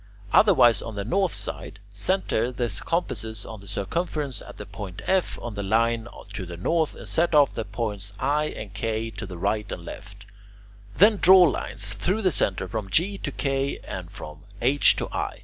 Likewise 0.33 0.81
on 0.81 0.95
the 0.95 1.05
north 1.05 1.31
side, 1.31 1.79
centre 1.91 2.51
the 2.51 2.81
compasses 2.83 3.45
on 3.45 3.61
the 3.61 3.67
circumference 3.67 4.41
at 4.41 4.57
the 4.57 4.65
point 4.65 5.03
F 5.05 5.37
on 5.39 5.53
the 5.53 5.61
line 5.61 6.07
to 6.33 6.43
the 6.47 6.57
north, 6.57 6.95
and 6.95 7.07
set 7.07 7.35
off 7.35 7.53
the 7.53 7.63
points 7.65 8.11
I 8.17 8.45
and 8.45 8.73
K 8.73 9.11
to 9.11 9.27
the 9.27 9.37
right 9.37 9.71
and 9.71 9.85
left; 9.85 10.25
then 10.97 11.17
draw 11.17 11.41
lines 11.43 11.93
through 11.93 12.23
the 12.23 12.31
centre 12.31 12.67
from 12.67 12.89
G 12.89 13.19
to 13.19 13.31
K 13.31 13.77
and 13.83 14.09
from 14.09 14.45
H 14.59 14.95
to 14.95 15.07
I. 15.13 15.39